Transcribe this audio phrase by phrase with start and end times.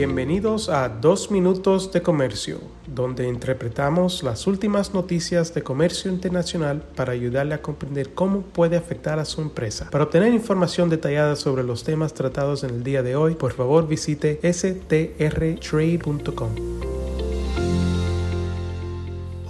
[0.00, 7.12] Bienvenidos a Dos Minutos de Comercio, donde interpretamos las últimas noticias de comercio internacional para
[7.12, 9.90] ayudarle a comprender cómo puede afectar a su empresa.
[9.90, 13.86] Para obtener información detallada sobre los temas tratados en el día de hoy, por favor
[13.86, 15.10] visite strtrade.com.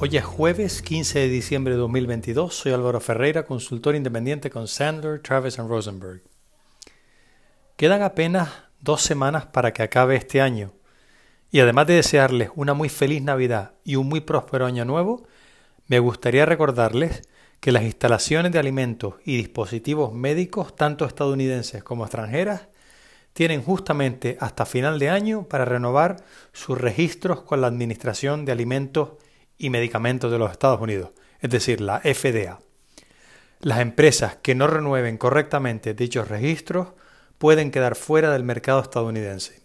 [0.00, 2.52] Hoy es jueves 15 de diciembre de 2022.
[2.52, 6.22] Soy Álvaro Ferreira, consultor independiente con Sandler, Travis Rosenberg.
[7.76, 8.48] Quedan apenas
[8.80, 10.72] dos semanas para que acabe este año.
[11.50, 15.26] Y además de desearles una muy feliz Navidad y un muy próspero año nuevo,
[15.86, 17.22] me gustaría recordarles
[17.58, 22.68] que las instalaciones de alimentos y dispositivos médicos, tanto estadounidenses como extranjeras,
[23.32, 26.16] tienen justamente hasta final de año para renovar
[26.52, 29.10] sus registros con la Administración de Alimentos
[29.58, 31.10] y Medicamentos de los Estados Unidos,
[31.40, 32.60] es decir, la FDA.
[33.60, 36.88] Las empresas que no renueven correctamente dichos registros
[37.40, 39.62] pueden quedar fuera del mercado estadounidense.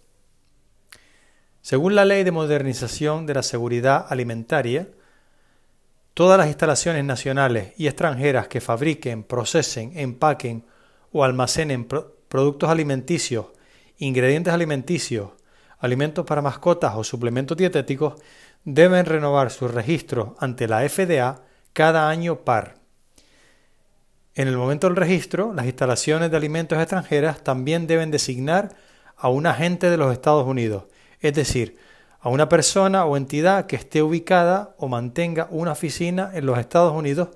[1.62, 4.88] Según la Ley de Modernización de la Seguridad Alimentaria,
[6.14, 10.64] todas las instalaciones nacionales y extranjeras que fabriquen, procesen, empaquen
[11.12, 13.48] o almacenen productos alimenticios,
[13.98, 15.32] ingredientes alimenticios,
[15.78, 18.14] alimentos para mascotas o suplementos dietéticos
[18.64, 21.42] deben renovar sus registros ante la FDA
[21.74, 22.85] cada año par.
[24.38, 28.76] En el momento del registro, las instalaciones de alimentos extranjeras también deben designar
[29.16, 30.84] a un agente de los Estados Unidos,
[31.22, 31.78] es decir,
[32.20, 36.92] a una persona o entidad que esté ubicada o mantenga una oficina en los Estados
[36.92, 37.30] Unidos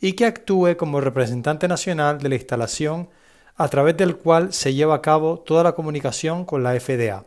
[0.00, 3.10] y que actúe como representante nacional de la instalación
[3.56, 7.24] a través del cual se lleva a cabo toda la comunicación con la FDA.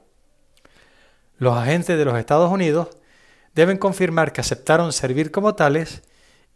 [1.38, 2.90] Los agentes de los Estados Unidos
[3.56, 6.02] deben confirmar que aceptaron servir como tales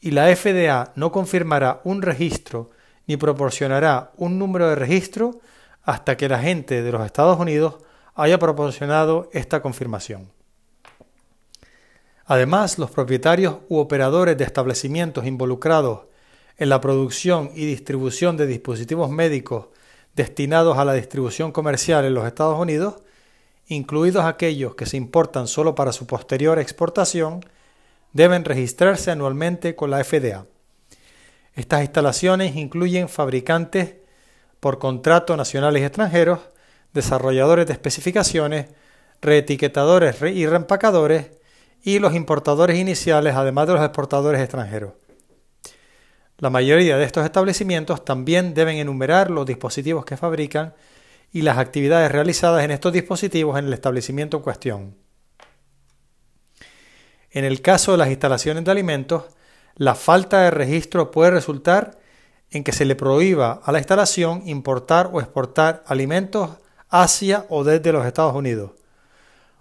[0.01, 2.71] y la FDA no confirmará un registro
[3.05, 5.39] ni proporcionará un número de registro
[5.83, 7.75] hasta que el agente de los Estados Unidos
[8.15, 10.31] haya proporcionado esta confirmación.
[12.25, 16.01] Además, los propietarios u operadores de establecimientos involucrados
[16.57, 19.67] en la producción y distribución de dispositivos médicos
[20.15, 22.95] destinados a la distribución comercial en los Estados Unidos,
[23.67, 27.43] incluidos aquellos que se importan solo para su posterior exportación,
[28.13, 30.45] deben registrarse anualmente con la FDA.
[31.55, 33.95] Estas instalaciones incluyen fabricantes
[34.59, 36.39] por contrato nacionales y extranjeros,
[36.93, 38.67] desarrolladores de especificaciones,
[39.21, 41.31] reetiquetadores y reempacadores
[41.83, 44.93] y los importadores iniciales, además de los exportadores extranjeros.
[46.37, 50.73] La mayoría de estos establecimientos también deben enumerar los dispositivos que fabrican
[51.31, 55.00] y las actividades realizadas en estos dispositivos en el establecimiento en cuestión.
[57.31, 59.23] En el caso de las instalaciones de alimentos,
[59.75, 61.97] la falta de registro puede resultar
[62.51, 66.49] en que se le prohíba a la instalación importar o exportar alimentos
[66.89, 68.71] hacia o desde los Estados Unidos.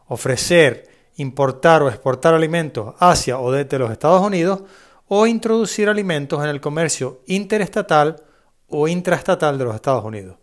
[0.09, 4.63] Ofrecer, importar o exportar alimentos hacia o desde los Estados Unidos
[5.07, 8.23] o introducir alimentos en el comercio interestatal
[8.69, 10.37] o intraestatal de los Estados Unidos.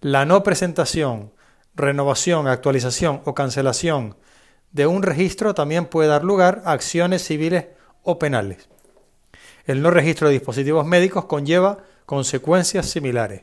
[0.00, 1.32] La no presentación,
[1.74, 4.16] renovación, actualización o cancelación
[4.74, 7.66] de un registro también puede dar lugar a acciones civiles
[8.02, 8.68] o penales.
[9.66, 13.42] El no registro de dispositivos médicos conlleva consecuencias similares.